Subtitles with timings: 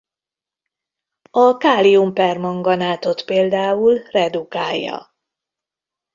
[1.31, 5.13] A kálium-permanganátot például redukálja.